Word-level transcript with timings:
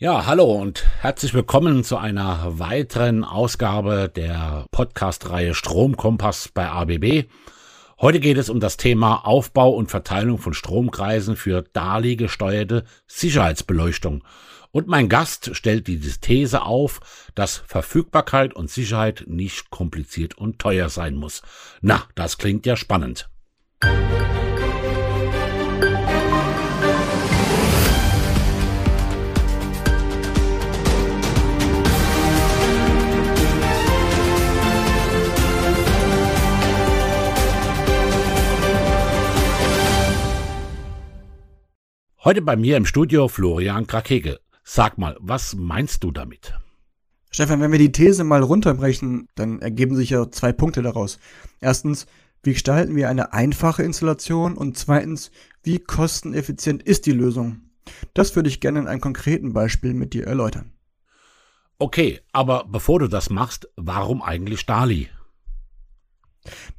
Ja, 0.00 0.26
hallo 0.26 0.44
und 0.52 0.86
herzlich 1.00 1.34
willkommen 1.34 1.82
zu 1.82 1.96
einer 1.96 2.60
weiteren 2.60 3.24
Ausgabe 3.24 4.08
der 4.08 4.64
Podcast-Reihe 4.70 5.54
Stromkompass 5.54 6.50
bei 6.54 6.68
ABB. 6.68 7.24
Heute 8.00 8.20
geht 8.20 8.38
es 8.38 8.48
um 8.48 8.60
das 8.60 8.76
Thema 8.76 9.26
Aufbau 9.26 9.70
und 9.70 9.90
Verteilung 9.90 10.38
von 10.38 10.54
Stromkreisen 10.54 11.34
für 11.34 11.62
DALI 11.72 12.14
gesteuerte 12.14 12.84
Sicherheitsbeleuchtung. 13.08 14.22
Und 14.70 14.86
mein 14.86 15.08
Gast 15.08 15.56
stellt 15.56 15.88
die 15.88 15.98
These 15.98 16.62
auf, 16.62 17.32
dass 17.34 17.56
Verfügbarkeit 17.56 18.54
und 18.54 18.70
Sicherheit 18.70 19.24
nicht 19.26 19.70
kompliziert 19.70 20.38
und 20.38 20.60
teuer 20.60 20.90
sein 20.90 21.16
muss. 21.16 21.42
Na, 21.80 22.04
das 22.14 22.38
klingt 22.38 22.66
ja 22.66 22.76
spannend. 22.76 23.28
Heute 42.28 42.42
bei 42.42 42.56
mir 42.56 42.76
im 42.76 42.84
Studio 42.84 43.26
Florian 43.26 43.86
Krakeke. 43.86 44.38
Sag 44.62 44.98
mal, 44.98 45.16
was 45.18 45.56
meinst 45.56 46.04
du 46.04 46.10
damit? 46.10 46.52
Stefan, 47.30 47.62
wenn 47.62 47.72
wir 47.72 47.78
die 47.78 47.90
These 47.90 48.22
mal 48.22 48.42
runterbrechen, 48.42 49.28
dann 49.34 49.62
ergeben 49.62 49.96
sich 49.96 50.10
ja 50.10 50.30
zwei 50.30 50.52
Punkte 50.52 50.82
daraus. 50.82 51.18
Erstens, 51.62 52.06
wie 52.42 52.52
gestalten 52.52 52.96
wir 52.96 53.08
eine 53.08 53.32
einfache 53.32 53.82
Installation? 53.82 54.58
Und 54.58 54.76
zweitens, 54.76 55.30
wie 55.62 55.78
kosteneffizient 55.78 56.82
ist 56.82 57.06
die 57.06 57.12
Lösung? 57.12 57.62
Das 58.12 58.36
würde 58.36 58.50
ich 58.50 58.60
gerne 58.60 58.80
in 58.80 58.88
einem 58.88 59.00
konkreten 59.00 59.54
Beispiel 59.54 59.94
mit 59.94 60.12
dir 60.12 60.26
erläutern. 60.26 60.74
Okay, 61.78 62.20
aber 62.32 62.66
bevor 62.68 62.98
du 62.98 63.08
das 63.08 63.30
machst, 63.30 63.70
warum 63.74 64.20
eigentlich 64.20 64.66
Dali? 64.66 65.08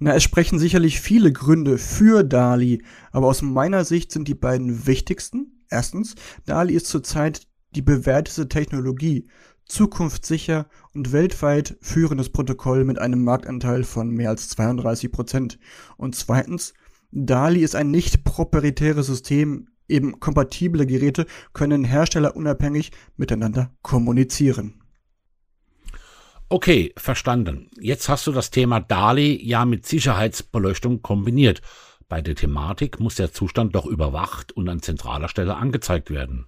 Na, 0.01 0.15
es 0.15 0.23
sprechen 0.23 0.59
sicherlich 0.59 1.01
viele 1.01 1.33
Gründe 1.33 1.77
für 1.77 2.23
DALI, 2.23 2.81
aber 3.11 3.27
aus 3.27 3.41
meiner 3.41 3.83
Sicht 3.83 4.13
sind 4.13 4.29
die 4.29 4.33
beiden 4.33 4.87
wichtigsten. 4.87 5.65
Erstens, 5.69 6.15
DALI 6.45 6.73
ist 6.73 6.87
zurzeit 6.87 7.47
die 7.75 7.81
bewährteste 7.81 8.47
Technologie, 8.47 9.27
zukunftssicher 9.65 10.67
und 10.93 11.11
weltweit 11.11 11.77
führendes 11.81 12.29
Protokoll 12.29 12.85
mit 12.85 12.97
einem 12.97 13.25
Marktanteil 13.25 13.83
von 13.83 14.09
mehr 14.09 14.29
als 14.29 14.47
32 14.47 15.11
Prozent. 15.11 15.59
Und 15.97 16.15
zweitens, 16.15 16.73
DALI 17.11 17.59
ist 17.59 17.75
ein 17.75 17.91
nicht 17.91 18.23
proprietäres 18.23 19.07
System, 19.07 19.67
eben 19.89 20.21
kompatible 20.21 20.85
Geräte 20.85 21.25
können 21.51 21.83
herstellerunabhängig 21.83 22.91
miteinander 23.17 23.75
kommunizieren. 23.81 24.81
Okay, 26.51 26.93
verstanden. 26.97 27.69
Jetzt 27.79 28.09
hast 28.09 28.25
du 28.25 28.31
das 28.31 28.49
Thema 28.49 28.79
DALI 28.79 29.39
ja 29.45 29.65
mit 29.65 29.85
Sicherheitsbeleuchtung 29.85 31.03
kombiniert. 31.03 31.61
Bei 32.07 32.21
der 32.21 32.33
Thematik 32.33 32.99
muss 32.99 33.13
der 33.15 33.31
Zustand 33.31 33.75
doch 33.75 33.85
überwacht 33.85 34.51
und 34.53 34.67
an 34.67 34.81
zentraler 34.81 35.29
Stelle 35.29 35.57
angezeigt 35.57 36.09
werden. 36.09 36.47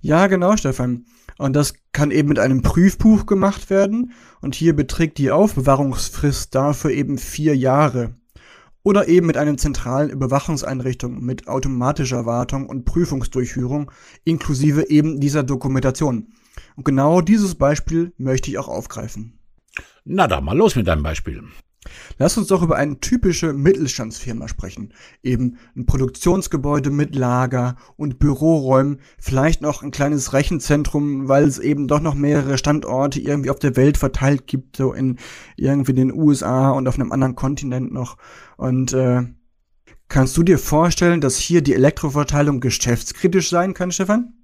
Ja, 0.00 0.26
genau, 0.26 0.56
Stefan. 0.56 1.04
Und 1.36 1.54
das 1.54 1.74
kann 1.92 2.10
eben 2.10 2.28
mit 2.28 2.38
einem 2.38 2.62
Prüfbuch 2.62 3.26
gemacht 3.26 3.68
werden. 3.68 4.12
Und 4.40 4.54
hier 4.54 4.74
beträgt 4.74 5.18
die 5.18 5.30
Aufbewahrungsfrist 5.30 6.54
dafür 6.54 6.92
eben 6.92 7.18
vier 7.18 7.54
Jahre. 7.54 8.16
Oder 8.84 9.06
eben 9.08 9.26
mit 9.26 9.36
einer 9.36 9.56
zentralen 9.56 10.10
Überwachungseinrichtung 10.10 11.20
mit 11.20 11.46
automatischer 11.46 12.26
Wartung 12.26 12.68
und 12.68 12.84
Prüfungsdurchführung 12.84 13.90
inklusive 14.24 14.90
eben 14.90 15.20
dieser 15.20 15.44
Dokumentation. 15.44 16.32
Und 16.76 16.84
genau 16.84 17.20
dieses 17.20 17.54
Beispiel 17.54 18.12
möchte 18.18 18.50
ich 18.50 18.58
auch 18.58 18.68
aufgreifen. 18.68 19.38
Na 20.04 20.26
dann 20.26 20.44
mal 20.44 20.56
los 20.56 20.74
mit 20.74 20.86
deinem 20.86 21.02
Beispiel. 21.02 21.44
Lass 22.18 22.36
uns 22.36 22.48
doch 22.48 22.62
über 22.62 22.76
eine 22.76 23.00
typische 23.00 23.52
Mittelstandsfirma 23.52 24.46
sprechen. 24.46 24.92
Eben 25.22 25.58
ein 25.76 25.86
Produktionsgebäude 25.86 26.90
mit 26.90 27.16
Lager 27.16 27.76
und 27.96 28.18
Büroräumen, 28.18 29.00
vielleicht 29.18 29.62
noch 29.62 29.82
ein 29.82 29.90
kleines 29.90 30.32
Rechenzentrum, 30.32 31.28
weil 31.28 31.44
es 31.44 31.58
eben 31.58 31.88
doch 31.88 32.00
noch 32.00 32.14
mehrere 32.14 32.58
Standorte 32.58 33.20
irgendwie 33.20 33.50
auf 33.50 33.58
der 33.58 33.76
Welt 33.76 33.98
verteilt 33.98 34.46
gibt, 34.46 34.76
so 34.76 34.92
in 34.92 35.18
irgendwie 35.56 35.94
den 35.94 36.12
USA 36.12 36.70
und 36.70 36.86
auf 36.86 36.94
einem 36.94 37.12
anderen 37.12 37.34
Kontinent 37.34 37.92
noch. 37.92 38.16
Und 38.56 38.92
äh, 38.92 39.22
kannst 40.08 40.36
du 40.36 40.42
dir 40.42 40.58
vorstellen, 40.58 41.20
dass 41.20 41.36
hier 41.36 41.62
die 41.62 41.74
Elektroverteilung 41.74 42.60
geschäftskritisch 42.60 43.50
sein 43.50 43.74
kann, 43.74 43.90
Stefan? 43.90 44.34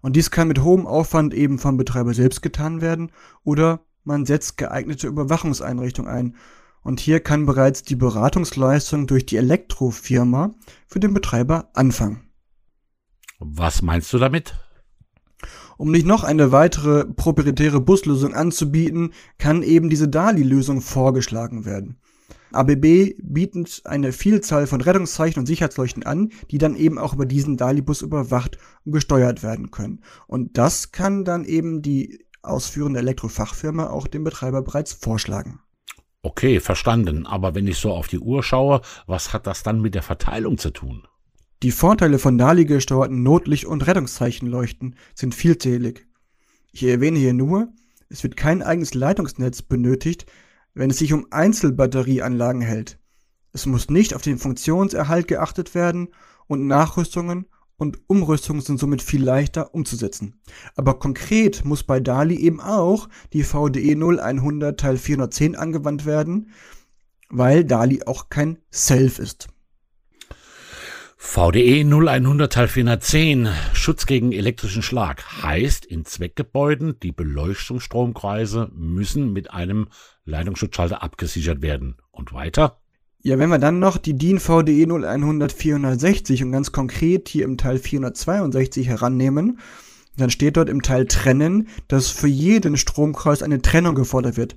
Und 0.00 0.16
dies 0.16 0.30
kann 0.30 0.48
mit 0.48 0.62
hohem 0.62 0.86
Aufwand 0.86 1.34
eben 1.34 1.58
vom 1.58 1.76
Betreiber 1.76 2.14
selbst 2.14 2.40
getan 2.42 2.80
werden 2.80 3.12
oder 3.44 3.84
man 4.04 4.24
setzt 4.24 4.56
geeignete 4.56 5.08
Überwachungseinrichtungen 5.08 6.10
ein. 6.10 6.36
Und 6.82 7.00
hier 7.00 7.18
kann 7.18 7.44
bereits 7.44 7.82
die 7.82 7.96
Beratungsleistung 7.96 9.08
durch 9.08 9.26
die 9.26 9.36
Elektrofirma 9.36 10.54
für 10.86 11.00
den 11.00 11.12
Betreiber 11.12 11.68
anfangen. 11.74 12.25
Was 13.38 13.82
meinst 13.82 14.12
du 14.12 14.18
damit? 14.18 14.54
Um 15.76 15.90
nicht 15.90 16.06
noch 16.06 16.24
eine 16.24 16.52
weitere 16.52 17.04
proprietäre 17.04 17.80
Buslösung 17.80 18.34
anzubieten, 18.34 19.12
kann 19.38 19.62
eben 19.62 19.90
diese 19.90 20.08
DALI-Lösung 20.08 20.80
vorgeschlagen 20.80 21.66
werden. 21.66 21.98
ABB 22.52 23.14
bietet 23.22 23.82
eine 23.84 24.12
Vielzahl 24.12 24.66
von 24.66 24.80
Rettungszeichen 24.80 25.40
und 25.40 25.46
Sicherheitsleuchten 25.46 26.04
an, 26.04 26.30
die 26.50 26.58
dann 26.58 26.76
eben 26.76 26.98
auch 26.98 27.12
über 27.12 27.26
diesen 27.26 27.58
DALI-Bus 27.58 28.02
überwacht 28.02 28.56
und 28.84 28.92
gesteuert 28.92 29.42
werden 29.42 29.70
können. 29.70 30.02
Und 30.26 30.56
das 30.56 30.92
kann 30.92 31.24
dann 31.24 31.44
eben 31.44 31.82
die 31.82 32.24
ausführende 32.42 33.00
Elektrofachfirma 33.00 33.88
auch 33.88 34.06
dem 34.06 34.24
Betreiber 34.24 34.62
bereits 34.62 34.92
vorschlagen. 34.92 35.60
Okay, 36.22 36.60
verstanden. 36.60 37.26
Aber 37.26 37.54
wenn 37.54 37.66
ich 37.66 37.78
so 37.78 37.92
auf 37.92 38.08
die 38.08 38.18
Uhr 38.18 38.42
schaue, 38.42 38.80
was 39.06 39.32
hat 39.32 39.46
das 39.46 39.62
dann 39.62 39.80
mit 39.80 39.94
der 39.94 40.02
Verteilung 40.02 40.56
zu 40.56 40.70
tun? 40.70 41.06
Die 41.62 41.70
Vorteile 41.70 42.18
von 42.18 42.36
DALI 42.36 42.66
gesteuerten 42.66 43.22
Notlicht- 43.22 43.64
und 43.64 43.86
Rettungszeichenleuchten 43.86 44.94
sind 45.14 45.34
vielzählig. 45.34 46.06
Ich 46.70 46.82
erwähne 46.82 47.18
hier 47.18 47.32
nur, 47.32 47.68
es 48.10 48.22
wird 48.22 48.36
kein 48.36 48.62
eigenes 48.62 48.92
Leitungsnetz 48.92 49.62
benötigt, 49.62 50.26
wenn 50.74 50.90
es 50.90 50.98
sich 50.98 51.14
um 51.14 51.26
Einzelbatterieanlagen 51.30 52.60
hält. 52.60 52.98
Es 53.54 53.64
muss 53.64 53.88
nicht 53.88 54.14
auf 54.14 54.20
den 54.20 54.36
Funktionserhalt 54.36 55.28
geachtet 55.28 55.74
werden 55.74 56.08
und 56.46 56.66
Nachrüstungen 56.66 57.46
und 57.78 58.00
Umrüstungen 58.06 58.60
sind 58.60 58.78
somit 58.78 59.00
viel 59.00 59.24
leichter 59.24 59.74
umzusetzen. 59.74 60.42
Aber 60.74 60.98
konkret 60.98 61.64
muss 61.64 61.84
bei 61.84 62.00
DALI 62.00 62.36
eben 62.36 62.60
auch 62.60 63.08
die 63.32 63.44
VDE 63.44 63.94
0100 63.94 64.78
Teil 64.78 64.98
410 64.98 65.56
angewandt 65.56 66.04
werden, 66.04 66.50
weil 67.30 67.64
DALI 67.64 68.02
auch 68.04 68.28
kein 68.28 68.58
Self 68.70 69.18
ist. 69.18 69.48
VDE 71.18 71.82
0100 71.82 72.52
Teil 72.52 72.68
410 72.68 73.48
Schutz 73.72 74.04
gegen 74.04 74.32
elektrischen 74.32 74.82
Schlag 74.82 75.42
heißt 75.42 75.86
in 75.86 76.04
Zweckgebäuden, 76.04 77.00
die 77.02 77.10
Beleuchtungsstromkreise 77.10 78.70
müssen 78.74 79.32
mit 79.32 79.50
einem 79.50 79.88
Leitungsschutzschalter 80.26 81.02
abgesichert 81.02 81.62
werden. 81.62 81.96
Und 82.10 82.34
weiter? 82.34 82.80
Ja, 83.22 83.38
wenn 83.38 83.48
wir 83.48 83.58
dann 83.58 83.78
noch 83.78 83.96
die 83.96 84.16
DIN 84.16 84.38
VDE 84.38 84.84
0100 84.84 85.52
460 85.52 86.44
und 86.44 86.52
ganz 86.52 86.70
konkret 86.70 87.28
hier 87.28 87.46
im 87.46 87.56
Teil 87.56 87.78
462 87.78 88.86
herannehmen, 88.86 89.58
dann 90.18 90.30
steht 90.30 90.58
dort 90.58 90.68
im 90.68 90.82
Teil 90.82 91.06
Trennen, 91.06 91.68
dass 91.88 92.08
für 92.08 92.28
jeden 92.28 92.76
Stromkreis 92.76 93.42
eine 93.42 93.62
Trennung 93.62 93.94
gefordert 93.94 94.36
wird. 94.36 94.54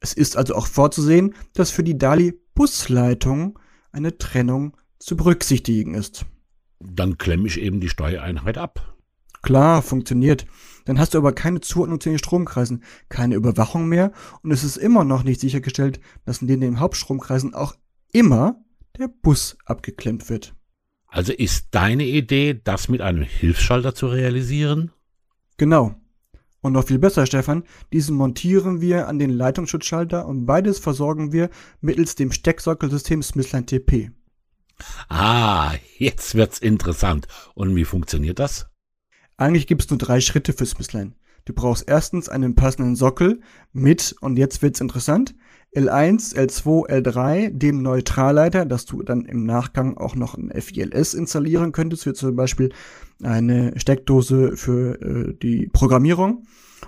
Es 0.00 0.12
ist 0.12 0.36
also 0.36 0.54
auch 0.54 0.66
vorzusehen, 0.66 1.34
dass 1.54 1.70
für 1.70 1.82
die 1.82 1.96
DALI 1.96 2.38
Busleitung 2.54 3.58
eine 3.92 4.18
Trennung 4.18 4.76
zu 4.98 5.16
berücksichtigen 5.16 5.94
ist. 5.94 6.26
Dann 6.80 7.18
klemme 7.18 7.46
ich 7.46 7.60
eben 7.60 7.80
die 7.80 7.88
Steuereinheit 7.88 8.58
ab. 8.58 8.96
Klar, 9.42 9.82
funktioniert. 9.82 10.46
Dann 10.86 10.98
hast 10.98 11.14
du 11.14 11.18
aber 11.18 11.32
keine 11.32 11.60
Zuordnung 11.60 12.00
zu 12.00 12.08
den 12.08 12.18
Stromkreisen, 12.18 12.82
keine 13.08 13.34
Überwachung 13.34 13.88
mehr 13.88 14.12
und 14.42 14.50
es 14.50 14.64
ist 14.64 14.76
immer 14.76 15.04
noch 15.04 15.22
nicht 15.22 15.40
sichergestellt, 15.40 16.00
dass 16.24 16.42
in 16.42 16.60
den 16.60 16.80
Hauptstromkreisen 16.80 17.54
auch 17.54 17.74
immer 18.12 18.64
der 18.98 19.08
Bus 19.08 19.56
abgeklemmt 19.64 20.28
wird. 20.28 20.54
Also 21.06 21.32
ist 21.32 21.68
deine 21.70 22.04
Idee, 22.04 22.60
das 22.62 22.88
mit 22.88 23.00
einem 23.00 23.22
Hilfsschalter 23.22 23.94
zu 23.94 24.08
realisieren? 24.08 24.90
Genau. 25.56 25.94
Und 26.60 26.72
noch 26.72 26.86
viel 26.86 26.98
besser, 26.98 27.26
Stefan, 27.26 27.62
diesen 27.92 28.16
montieren 28.16 28.80
wir 28.80 29.06
an 29.06 29.18
den 29.18 29.30
Leitungsschutzschalter 29.30 30.26
und 30.26 30.46
beides 30.46 30.78
versorgen 30.78 31.32
wir 31.32 31.50
mittels 31.80 32.16
dem 32.16 32.32
Stecksockelsystem 32.32 33.22
Smithline 33.22 33.66
TP. 33.66 34.10
Ah, 35.08 35.74
jetzt 35.98 36.34
wird's 36.34 36.58
interessant. 36.58 37.26
Und 37.54 37.74
wie 37.76 37.84
funktioniert 37.84 38.38
das? 38.38 38.68
Eigentlich 39.36 39.66
gibt's 39.66 39.90
nur 39.90 39.98
drei 39.98 40.20
Schritte 40.20 40.52
für 40.52 40.66
Smithline. 40.66 41.14
Du 41.44 41.52
brauchst 41.52 41.88
erstens 41.88 42.28
einen 42.28 42.54
passenden 42.56 42.96
Sockel 42.96 43.40
mit, 43.72 44.16
und 44.20 44.36
jetzt 44.36 44.62
wird's 44.62 44.80
interessant, 44.80 45.34
L1, 45.74 46.34
L2, 46.34 46.88
L3, 46.88 47.50
dem 47.50 47.82
Neutralleiter, 47.82 48.64
dass 48.64 48.86
du 48.86 49.02
dann 49.02 49.24
im 49.26 49.44
Nachgang 49.44 49.96
auch 49.96 50.16
noch 50.16 50.36
ein 50.36 50.50
FILS 50.50 51.14
installieren 51.14 51.72
könntest, 51.72 52.06
wie 52.06 52.14
zum 52.14 52.34
Beispiel 52.34 52.72
eine 53.22 53.74
Steckdose 53.76 54.56
für 54.56 55.00
äh, 55.00 55.34
die 55.40 55.68
Programmierung. 55.72 56.44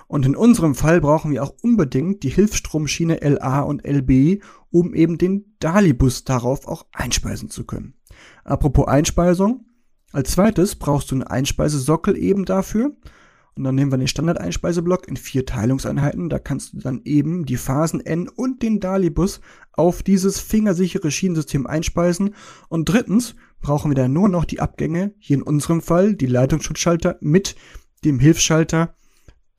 Und 0.07 0.25
in 0.25 0.35
unserem 0.35 0.75
Fall 0.75 1.01
brauchen 1.01 1.31
wir 1.31 1.43
auch 1.43 1.53
unbedingt 1.61 2.23
die 2.23 2.29
Hilfsstromschiene 2.29 3.19
LA 3.21 3.61
und 3.61 3.85
LB, 3.85 4.43
um 4.71 4.93
eben 4.93 5.17
den 5.17 5.55
Dalibus 5.59 6.23
darauf 6.23 6.67
auch 6.67 6.85
einspeisen 6.91 7.49
zu 7.49 7.65
können. 7.65 7.95
Apropos 8.43 8.87
Einspeisung. 8.87 9.65
Als 10.11 10.31
zweites 10.31 10.75
brauchst 10.75 11.11
du 11.11 11.15
einen 11.15 11.23
Einspeisesockel 11.23 12.17
eben 12.17 12.45
dafür. 12.45 12.95
Und 13.55 13.65
dann 13.65 13.75
nehmen 13.75 13.91
wir 13.91 13.97
den 13.97 14.07
Standard-Einspeiseblock 14.07 15.07
in 15.07 15.17
vier 15.17 15.45
Teilungseinheiten. 15.45 16.29
Da 16.29 16.39
kannst 16.39 16.73
du 16.73 16.77
dann 16.79 17.01
eben 17.03 17.45
die 17.45 17.57
Phasen 17.57 17.99
N 17.99 18.29
und 18.29 18.61
den 18.63 18.79
Dalibus 18.79 19.41
auf 19.73 20.01
dieses 20.01 20.39
fingersichere 20.39 21.11
Schienensystem 21.11 21.67
einspeisen. 21.67 22.35
Und 22.69 22.87
drittens 22.87 23.35
brauchen 23.61 23.91
wir 23.91 23.95
dann 23.95 24.13
nur 24.13 24.29
noch 24.29 24.45
die 24.45 24.61
Abgänge, 24.61 25.13
hier 25.19 25.37
in 25.37 25.43
unserem 25.43 25.81
Fall 25.81 26.15
die 26.15 26.25
Leitungsschutzschalter 26.25 27.17
mit 27.19 27.55
dem 28.05 28.19
Hilfsschalter, 28.19 28.95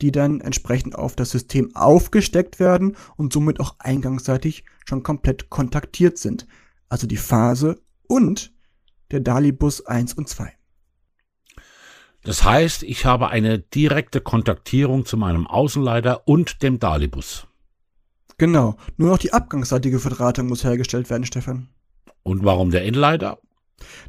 die 0.02 0.12
dann 0.12 0.41
entsprechend 0.41 0.97
auf 0.97 1.17
das 1.17 1.31
System 1.31 1.75
aufgesteckt 1.75 2.58
werden 2.58 2.97
und 3.17 3.32
somit 3.32 3.61
auch 3.61 3.76
eingangsseitig 3.79 4.64
schon 4.87 5.02
komplett 5.02 5.50
kontaktiert 5.50 6.19
sind. 6.19 6.47
Also 6.88 7.06
die 7.06 7.17
Phase 7.17 7.81
und 8.08 8.52
der 9.11 9.20
Dalibus 9.20 9.87
1 9.87 10.14
und 10.14 10.29
2. 10.29 10.52
Das 12.23 12.44
heißt, 12.44 12.82
ich 12.82 13.06
habe 13.06 13.29
eine 13.29 13.58
direkte 13.58 14.20
Kontaktierung 14.20 15.06
zu 15.06 15.17
meinem 15.17 15.47
Außenleiter 15.47 16.29
und 16.29 16.62
dem 16.62 16.79
Dalibus. 16.79 17.46
Genau, 18.37 18.76
nur 18.96 19.11
noch 19.11 19.19
die 19.19 19.32
abgangsseitige 19.32 20.00
Verdrahtung 20.00 20.49
muss 20.49 20.64
hergestellt 20.64 21.11
werden, 21.11 21.25
Stefan. 21.25 21.69
Und 22.23 22.44
warum 22.44 22.70
der 22.70 22.85
Endleiter? 22.85 23.38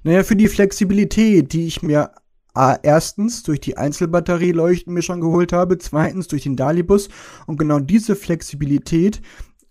Naja, 0.03 0.23
für 0.23 0.35
die 0.35 0.47
Flexibilität, 0.47 1.53
die 1.53 1.67
ich 1.67 1.81
mir 1.81 2.11
A, 2.53 2.75
erstens 2.81 3.43
durch 3.43 3.61
die 3.61 3.77
Einzelbatterieleuchten 3.77 4.93
mir 4.93 5.01
schon 5.01 5.21
geholt 5.21 5.53
habe, 5.53 5.77
zweitens 5.77 6.27
durch 6.27 6.43
den 6.43 6.55
Dalibus. 6.55 7.09
Und 7.47 7.57
genau 7.57 7.79
diese 7.79 8.15
Flexibilität 8.15 9.21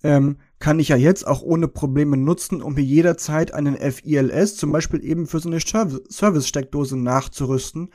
ähm, 0.02 0.38
kann 0.58 0.78
ich 0.78 0.88
ja 0.88 0.96
jetzt 0.96 1.26
auch 1.26 1.42
ohne 1.42 1.68
Probleme 1.68 2.16
nutzen, 2.16 2.62
um 2.62 2.74
mir 2.74 2.82
jederzeit 2.84 3.52
einen 3.52 3.76
FILS 3.76 4.56
zum 4.56 4.72
Beispiel 4.72 5.04
eben 5.04 5.26
für 5.26 5.40
so 5.40 5.50
eine 5.50 5.60
Service-Steckdose 5.60 6.96
nachzurüsten. 6.96 7.90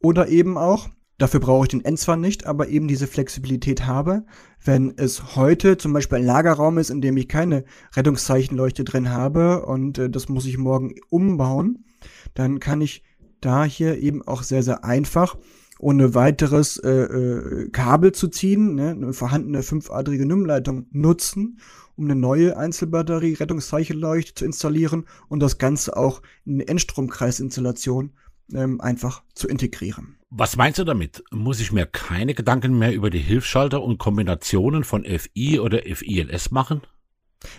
Oder 0.00 0.28
eben 0.28 0.56
auch, 0.56 0.88
dafür 1.18 1.40
brauche 1.40 1.64
ich 1.64 1.68
den 1.68 1.84
N 1.84 1.96
zwar 1.96 2.16
nicht, 2.16 2.46
aber 2.46 2.68
eben 2.68 2.88
diese 2.88 3.06
Flexibilität 3.06 3.86
habe, 3.86 4.24
wenn 4.64 4.94
es 4.96 5.36
heute 5.36 5.76
zum 5.76 5.92
Beispiel 5.92 6.18
ein 6.18 6.24
Lagerraum 6.24 6.78
ist, 6.78 6.90
in 6.90 7.00
dem 7.00 7.16
ich 7.16 7.28
keine 7.28 7.64
Rettungszeichenleuchte 7.94 8.84
drin 8.84 9.10
habe 9.10 9.66
und 9.66 9.98
äh, 9.98 10.08
das 10.10 10.28
muss 10.28 10.46
ich 10.46 10.56
morgen 10.56 10.94
umbauen, 11.10 11.84
dann 12.34 12.60
kann 12.60 12.80
ich 12.80 13.02
da 13.40 13.64
hier 13.64 13.98
eben 13.98 14.22
auch 14.26 14.42
sehr, 14.42 14.62
sehr 14.62 14.84
einfach 14.84 15.36
ohne 15.80 16.14
weiteres 16.14 16.76
äh, 16.76 16.90
äh, 16.90 17.70
Kabel 17.70 18.12
zu 18.12 18.28
ziehen, 18.28 18.74
ne, 18.74 18.90
eine 18.90 19.12
vorhandene 19.12 19.62
fünfadrige 19.62 20.26
NUM-Leitung 20.26 20.86
nutzen, 20.90 21.58
um 21.96 22.04
eine 22.04 22.14
neue 22.14 22.56
Einzelbatterie 22.56 23.34
Rettungszeichenleuchte 23.34 24.34
zu 24.34 24.44
installieren 24.44 25.06
und 25.28 25.40
das 25.40 25.58
Ganze 25.58 25.96
auch 25.96 26.22
in 26.44 26.54
eine 26.54 26.68
Endstromkreisinstallation 26.68 28.12
ähm, 28.52 28.80
einfach 28.80 29.22
zu 29.34 29.48
integrieren. 29.48 30.16
Was 30.30 30.56
meinst 30.56 30.78
du 30.78 30.84
damit? 30.84 31.24
Muss 31.32 31.60
ich 31.60 31.72
mir 31.72 31.86
keine 31.86 32.34
Gedanken 32.34 32.78
mehr 32.78 32.94
über 32.94 33.10
die 33.10 33.18
Hilfsschalter 33.18 33.82
und 33.82 33.98
Kombinationen 33.98 34.84
von 34.84 35.04
FI 35.04 35.58
oder 35.60 35.80
FILS 35.82 36.50
machen? 36.50 36.82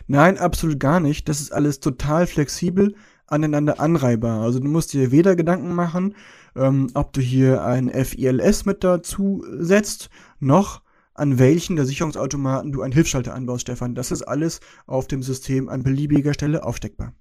Nein, 0.08 0.38
absolut 0.38 0.80
gar 0.80 1.00
nicht. 1.00 1.28
Das 1.28 1.42
ist 1.42 1.52
alles 1.52 1.80
total 1.80 2.28
flexibel 2.28 2.96
aneinander 3.32 3.80
anreihbar. 3.80 4.42
Also 4.42 4.60
du 4.60 4.68
musst 4.68 4.94
dir 4.94 5.12
weder 5.12 5.36
Gedanken 5.36 5.74
machen, 5.74 6.16
ähm, 6.56 6.88
ob 6.94 7.14
du 7.14 7.22
hier 7.22 7.64
ein 7.64 7.90
FILS 7.90 8.66
mit 8.66 8.84
dazu 8.84 9.46
setzt, 9.50 10.10
noch 10.40 10.82
an 11.14 11.40
welchen 11.40 11.76
der 11.76 11.86
Sicherungsautomaten 11.86 12.72
du 12.72 12.82
einen 12.82 12.94
Hilfsschalter 12.94 13.34
anbaust, 13.34 13.62
Stefan. 13.62 13.96
Das 13.96 14.12
ist 14.12 14.24
alles 14.24 14.60
auf 14.88 15.08
dem 15.08 15.24
System 15.24 15.70
an 15.70 15.84
beliebiger 15.84 16.34
Stelle 16.34 16.64
aufsteckbar. 16.64 17.14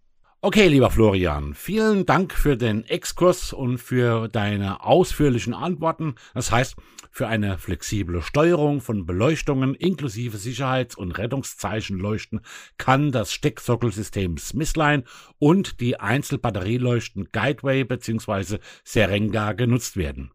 Okay, 0.43 0.69
lieber 0.69 0.91
Florian, 0.91 1.53
vielen 1.53 2.07
Dank 2.07 2.33
für 2.33 2.57
den 2.57 2.87
Exkurs 2.87 3.53
und 3.53 3.77
für 3.77 4.27
deine 4.27 4.83
ausführlichen 4.83 5.53
Antworten. 5.53 6.15
Das 6.33 6.51
heißt, 6.51 6.77
für 7.11 7.29
eine 7.29 7.59
flexible 7.59 8.23
Steuerung 8.23 8.81
von 8.81 9.05
Beleuchtungen 9.05 9.75
inklusive 9.75 10.39
Sicherheits- 10.39 10.97
und 10.97 11.13
Rettungszeichenleuchten 11.13 12.41
kann 12.79 13.13
das 13.13 13.35
Stecksockelsystem 13.35 14.39
Smithline 14.39 15.05
und 15.39 15.79
die 15.79 16.01
Einzelbatterieleuchten 16.01 17.29
Guideway 17.33 17.85
bzw. 17.85 18.61
Serenga 18.83 19.53
genutzt 19.53 19.99
werden. 19.99 20.31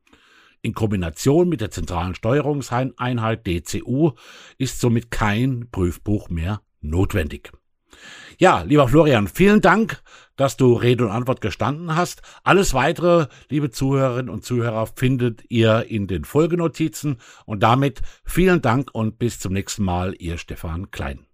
In 0.62 0.76
Kombination 0.76 1.50
mit 1.50 1.62
der 1.62 1.72
zentralen 1.72 2.14
Steuerungseinheit 2.14 3.48
DCU 3.48 4.12
ist 4.60 4.80
somit 4.80 5.10
kein 5.10 5.68
Prüfbuch 5.72 6.30
mehr 6.30 6.62
notwendig. 6.82 7.52
Ja, 8.38 8.62
lieber 8.62 8.88
Florian, 8.88 9.28
vielen 9.28 9.62
Dank, 9.62 10.02
dass 10.36 10.58
du 10.58 10.74
Rede 10.74 11.06
und 11.06 11.12
Antwort 11.12 11.42
gestanden 11.42 11.96
hast. 11.96 12.22
Alles 12.44 12.74
weitere, 12.74 13.28
liebe 13.50 13.72
Zuhörerinnen 13.72 14.30
und 14.30 14.44
Zuhörer, 14.44 14.88
findet 14.88 15.44
ihr 15.50 15.86
in 15.88 16.08
den 16.08 16.26
Folgenotizen. 16.26 17.18
Und 17.46 17.64
damit 17.64 18.02
vielen 18.26 18.62
Dank 18.62 18.90
und 18.94 19.18
bis 19.20 19.40
zum 19.40 19.54
nächsten 19.54 19.84
Mal, 19.84 20.16
ihr 20.18 20.38
Stefan 20.38 20.92
Klein. 20.92 21.26